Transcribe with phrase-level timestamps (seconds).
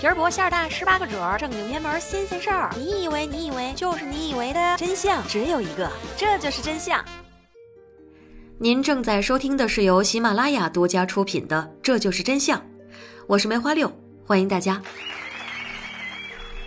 [0.00, 2.70] 皮儿薄馅儿大，十八个褶儿，正经偏门新鲜事儿。
[2.76, 7.04] 你以为你以为就是你以为的真相只有一个，这就是真相。
[8.58, 12.60] 您正在收听的是由喜马拉雅独家出品的《这就是真相》，
[13.26, 13.90] 我是梅花六，
[14.24, 14.80] 欢迎大家。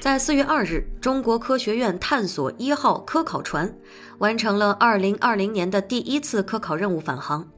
[0.00, 3.74] 在四月二日，中国科学院探索一号科考船
[4.18, 7.48] 完成了二零二零年的第一次科考任务返航。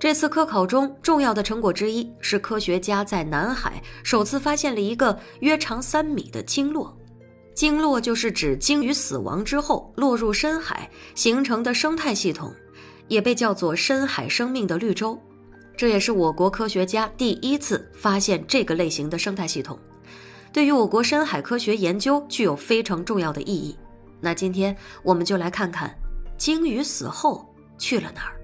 [0.00, 6.96] 这次科考中重要的成果之一是科学家在南海首次发现了一个约长三米的鲸落。
[7.54, 12.50] 鲸落就是指鲸鱼死亡之后落入深海形成的生态系统，
[13.08, 15.20] 也被叫做深海生命的绿洲。
[15.76, 19.78] 这也是我国科学家第一次发现这个类型的生态系统，
[20.50, 23.76] 对于我国深海科学研究具有非常重要的意义。
[24.18, 25.94] 那今天我们就来看看，
[26.38, 28.39] 鲸鱼死后去了哪儿。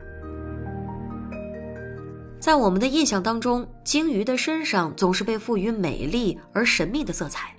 [2.38, 7.54] 在我们的印象当中，鲸鱼的身上总是被赋予美丽而神秘的色彩，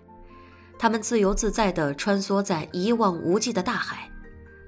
[0.77, 4.09] 它们自由自在地穿梭在一望无际的大海。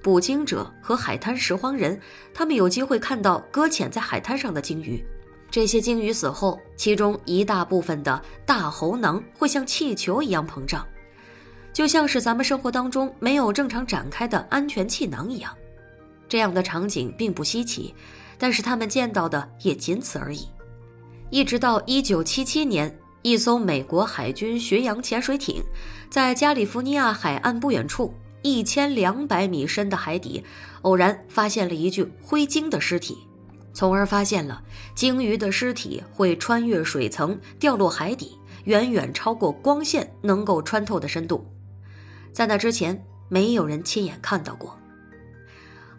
[0.02, 1.98] 捕鲸者和海滩拾荒人，
[2.34, 5.02] 他们有机会看到搁浅在海滩上的鲸鱼。
[5.50, 10.86] 这些鲸鱼死后，其中一大部分的大喉囊会像气球一样膨胀，
[11.72, 15.54] 就像是咱们生活当中没有正常展开的安全气囊一样。
[16.28, 17.94] 这样的场景并不稀奇。
[18.40, 20.48] 但是他们见到的也仅此而已，
[21.28, 25.62] 一直到一九七七年，一艘美国海军巡洋潜水艇，
[26.08, 30.42] 在加利福尼亚海岸不远处一千两百米深的海底，
[30.80, 33.18] 偶然发现了一具灰鲸的尸体，
[33.74, 34.62] 从而发现了
[34.94, 41.46] 鲸鱼的尸体会穿越水层掉落海底，远远超过光线能够穿透的深度，
[42.32, 44.79] 在那之前，没有人亲眼看到过。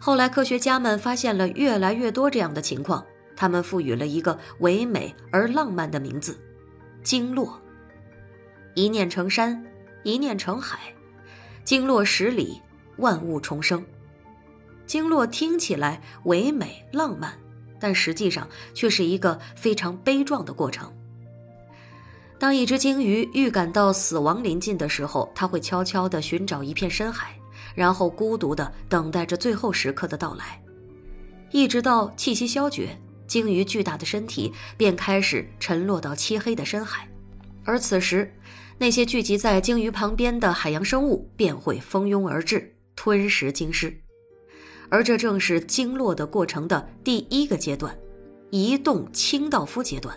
[0.04, 6.36] 后来，科学家们发现了越来越多这样的情况，他们赋予了一个唯美而浪漫的名字——
[7.04, 7.56] 鲸落。
[8.74, 9.64] 一念成山，
[10.02, 10.80] 一念成海，
[11.62, 12.60] 鲸落十里，
[12.96, 13.80] 万物重生。
[14.86, 17.38] 鲸落听起来唯美浪漫，
[17.78, 20.92] 但实际上却是一个非常悲壮的过程。
[22.40, 27.36] 当一只鲸鱼预感到死亡临近的时候，它会悄悄地寻找一片深海。
[27.74, 30.62] 然后孤独地等待着最后时刻的到来，
[31.50, 37.08] 一直到气息消绝，鲸鱼巨大的身体便开始沉落到漆黑的深海，
[37.64, 38.32] 而此时，
[38.78, 43.96] 那些聚集在鲸鱼旁边的海洋生物便会蜂拥而至，吞食鲸尸，
[44.88, 47.96] 而这正是鲸落的过程的第一个阶段——
[48.50, 50.16] 移动清道夫阶段。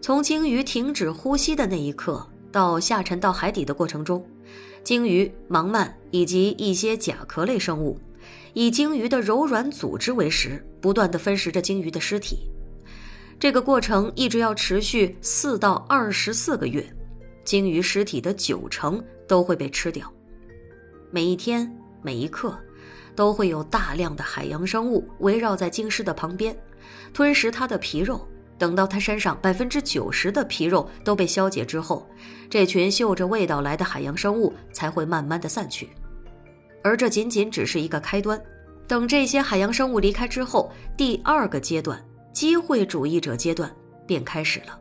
[0.00, 4.26] 从鲸鱼停止呼吸的那一刻到下沉到海底的过程中。
[4.82, 7.98] 鲸鱼、盲鳗以及一些甲壳类生物，
[8.54, 12.50] 以鲸鱼的柔软组织为食，不断的分食着鲸鱼的尸体。
[13.38, 16.84] 这个过程一直要持续四到二十四个月，
[17.44, 20.12] 鲸鱼尸体的九成都会被吃掉。
[21.10, 21.70] 每一天、
[22.02, 22.58] 每一刻，
[23.14, 26.56] 都会有大量的海洋生物围绕在鲸尸的旁边，
[27.12, 28.26] 吞食它的皮肉。
[28.60, 32.06] 等到它身上百分之九十的皮肉都被消解之后，
[32.50, 35.88] 这群嗅着味道来的海洋生物才会慢慢的散去，
[36.84, 38.38] 而这仅仅只是一个开端。
[38.86, 41.98] 等这些海洋生物离开之后，第二个阶段——
[42.34, 43.74] 机会主义者阶段
[44.06, 44.78] 便开始了。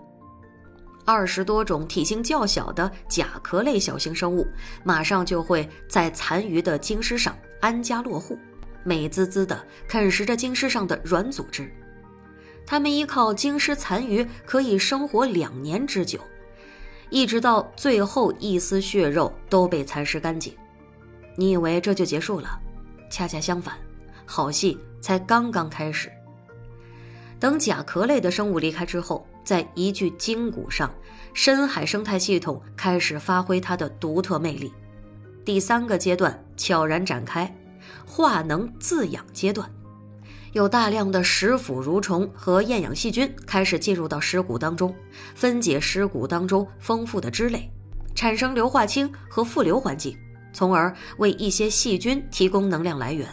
[1.05, 4.45] 二十多种体型较小的甲壳类小型生物，
[4.83, 8.37] 马上就会在残余的鲸尸上安家落户，
[8.83, 11.73] 美滋滋的啃食着鲸尸上的软组织。
[12.69, 16.19] 他们依靠鲸尸残余可以生活两年之久，
[17.09, 20.53] 一直到最后一丝血肉都被蚕食干净。
[21.35, 22.59] 你以为这就结束了？
[23.09, 23.75] 恰恰相反，
[24.23, 26.11] 好戏才刚刚开始。
[27.39, 30.93] 等甲壳类的生物离开之后，在一具鲸骨上，
[31.33, 34.71] 深海生态系统开始发挥它的独特魅力。
[35.43, 37.51] 第三个阶段悄然展开，
[38.05, 39.67] 化能自养阶段。
[40.53, 44.93] 有大量的食腐蠕虫和厌氧细菌开始进入到尸骨当中，
[45.35, 47.69] 分解尸骨当中丰富的脂类，
[48.15, 50.17] 产生硫化氢和复硫环境，
[50.51, 53.27] 从而为一些细菌提供能量来源。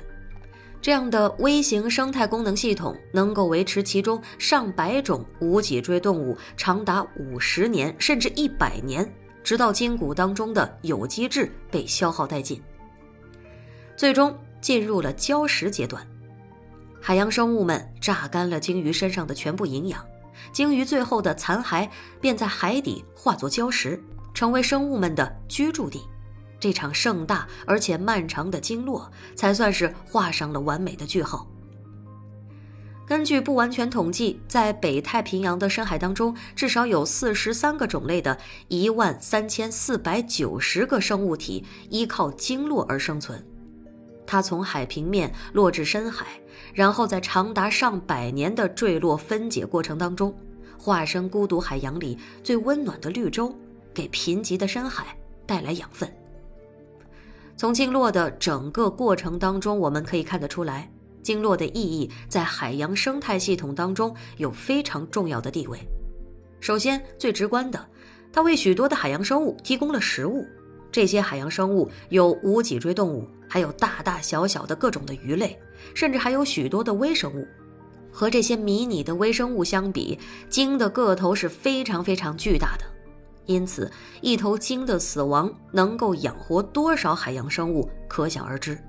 [0.83, 9.11] 这样的微型生态功能系统能够维持其中上百种无脊椎动物长达五十年甚至一百年，
[9.43, 12.63] 直到筋骨当中的有机质被消耗殆尽，
[13.97, 16.07] 最终进入了礁石阶段。
[17.07, 20.05] 海洋生物们榨干了鲸鱼身上的全部营养，
[20.51, 21.89] 鲸鱼最后的残骸
[22.21, 24.03] 便在海底化作礁石，
[24.35, 26.03] 成为生物们的居住地。
[26.59, 31.47] 这场盛大而且漫长的鲸落才算是画上了完美的句号。
[33.07, 38.37] 根据不完全统计，在北太平洋的深海当中，至少有四十三个种类的
[38.67, 43.47] 一万三千四百九十个生物体依靠鲸落而生存。
[44.27, 46.27] 它从海平面落至深海，
[46.75, 50.37] 然后在长达上百年的坠落分解过程当中，
[50.79, 53.57] 化身孤独海洋里最温暖的绿洲，
[53.95, 56.11] 给贫瘠的深海带来养分。
[57.57, 60.91] 从鲸落的整个过程当中，我们可以看得出来。
[61.23, 65.79] 鲸落的意义在海洋生态系统当中有非常重要的地位。
[66.61, 67.85] 首先，最直观的，
[68.33, 70.47] 它为许多的海洋生物提供了食物。
[70.97, 75.55] 这些海洋生物有无脊椎动物，还有大大小小的各种的鱼类，
[75.95, 77.47] 甚至还有许多的微生物。
[78.11, 82.87] 和这些迷你的微生物相比，鲸的个头是非常非常巨大的。
[83.45, 88.83] 因此，一头鲸的死亡能够养活多少海洋生物，可想而知。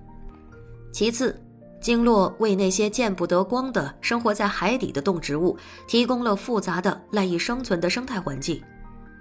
[0.93, 1.37] 其次，
[1.81, 5.57] 鲸落为那些见不得光的生活在海底的动植物
[5.89, 8.63] 提供了复杂的赖以生存的生态环境，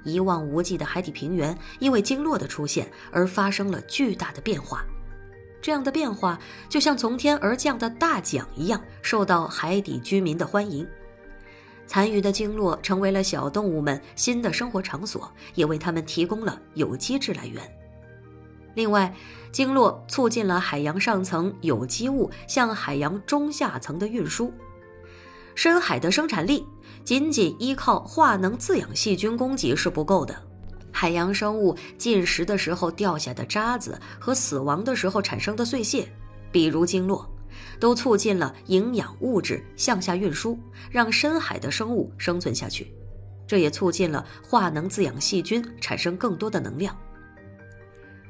[0.07, 4.85] 一望无际的海底平原因为鲸落的出现而发生了巨大的变化。
[5.61, 6.39] 这样的变化
[6.69, 10.87] 就像从天而降的大奖一样，受到海底居民的欢迎。
[11.89, 17.63] 残余的鲸落成为了小动物们新的生活场所，也为它们提供了有机质来源。
[18.75, 19.13] 另外，
[19.51, 24.53] 鲸落促进了海洋上层有机物向海洋中下层的运输。
[25.55, 26.67] 深海的生产力
[27.07, 30.35] 仅仅依靠化能自养细菌供给是不够的，
[30.91, 36.09] 海洋生物进食的时候掉下的渣子和死亡的时候产生的碎屑，
[36.51, 37.25] 比如鲸落，
[37.79, 40.59] 都促进了营养物质向下运输，
[40.91, 42.93] 让深海的生物生存下去。
[43.47, 46.99] 这也促进了化能自养细菌产生更多的能量。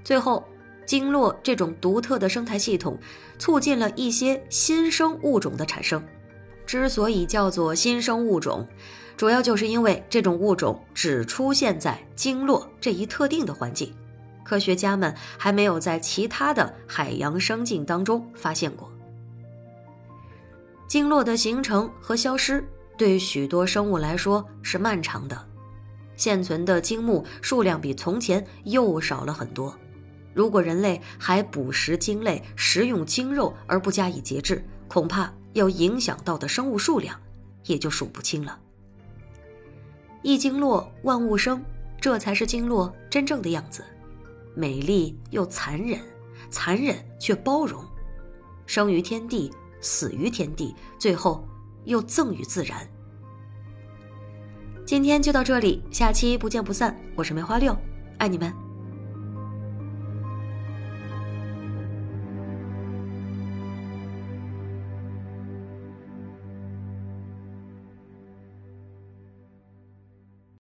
[0.05, 0.46] 最后，
[0.84, 2.99] 鲸落这种独特的生态系统，
[3.38, 6.05] 促进了一些新生物种的产生。
[6.66, 8.66] 之所以叫做新生物种，
[9.16, 13.94] 主要就是因为这种物种只出现在鲸落这一特定的环境，
[14.44, 18.92] 科学家们还没有在其他的海洋生境当中发现过。
[20.88, 22.64] 鲸落的形成和消失，
[22.96, 25.36] 对许多生物来说是漫长的。
[26.16, 29.76] 现存的鲸目数量比从前又少了很多。
[30.32, 37.19] 如果人类还捕食鲸类、食用鲸肉而不加以节制，恐怕要影响到的生物数量
[37.64, 38.61] 也就数不清了。
[40.23, 41.62] 一鲸落，万物生，
[41.99, 43.82] 这才是鲸落真正的样子：
[44.55, 45.99] 美丽又残忍，
[46.50, 47.82] 残忍却包容，
[48.67, 49.50] 生于天地，
[49.81, 51.43] 死于天地，最后
[51.85, 52.87] 又赠予自然。
[54.85, 56.94] 今天就到这里，下期不见不散。
[57.14, 57.75] 我是梅花六，
[58.19, 58.65] 爱你们。